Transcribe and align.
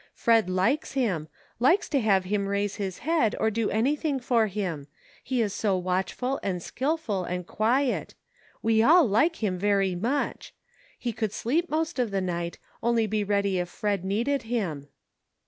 Fred 0.15 0.49
likes 0.49 0.93
him— 0.93 1.27
likes 1.59 1.87
to 1.89 1.99
have 1.99 2.23
him 2.23 2.47
raise 2.47 2.77
his 2.77 2.97
head, 3.05 3.35
or 3.39 3.51
do 3.51 3.69
anything 3.69 4.19
for 4.19 4.47
him; 4.47 4.87
he 5.23 5.43
is 5.43 5.53
so 5.53 5.77
watch* 5.77 6.11
ful, 6.11 6.39
and 6.41 6.63
skillful, 6.63 7.23
and 7.23 7.45
quiet; 7.45 8.15
we 8.63 8.81
all 8.81 9.05
like 9.07 9.43
him 9.43 9.59
very 9.59 9.93
much; 9.93 10.55
he 10.97 11.13
could 11.13 11.31
sleep 11.33 11.69
most 11.69 11.99
of 11.99 12.09
the 12.09 12.19
night, 12.19 12.57
only 12.81 13.05
be 13.05 13.23
ready 13.23 13.59
if 13.59 13.69
Fred 13.69 14.03
needed 14.03 14.41
him." 14.41 14.87